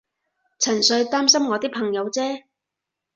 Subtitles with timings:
[0.57, 2.45] 純粹擔心我啲朋友啫